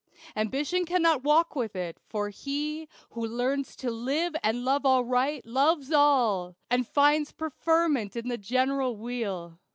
Ambition 0.35 0.83
cannot 0.83 1.21
walk 1.23 1.55
with 1.55 1.75
it; 1.75 1.99
for 2.09 2.29
he 2.29 2.87
Who 3.11 3.23
learns 3.27 3.75
to 3.75 3.91
live 3.91 4.35
and 4.41 4.65
love 4.65 4.83
aright, 4.83 5.45
loves 5.45 5.91
all, 5.91 6.55
And 6.71 6.87
finds 6.87 7.31
preferment 7.31 8.15
in 8.15 8.27
the 8.27 8.39
general 8.39 8.95
weal. 8.97 9.59